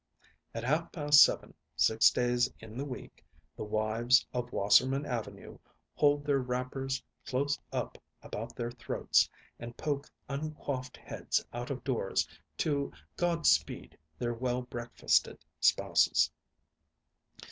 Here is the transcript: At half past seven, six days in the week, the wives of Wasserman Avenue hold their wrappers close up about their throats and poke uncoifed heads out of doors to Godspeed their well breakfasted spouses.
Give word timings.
At 0.55 0.63
half 0.63 0.91
past 0.91 1.21
seven, 1.23 1.53
six 1.75 2.09
days 2.09 2.49
in 2.59 2.75
the 2.75 2.83
week, 2.85 3.23
the 3.55 3.63
wives 3.63 4.25
of 4.33 4.51
Wasserman 4.51 5.05
Avenue 5.05 5.59
hold 5.93 6.25
their 6.25 6.39
wrappers 6.39 7.03
close 7.27 7.59
up 7.71 7.99
about 8.23 8.55
their 8.55 8.71
throats 8.71 9.29
and 9.59 9.77
poke 9.77 10.09
uncoifed 10.27 10.97
heads 10.97 11.45
out 11.53 11.69
of 11.69 11.83
doors 11.83 12.27
to 12.57 12.91
Godspeed 13.15 13.95
their 14.17 14.33
well 14.33 14.63
breakfasted 14.63 15.37
spouses. 15.59 16.31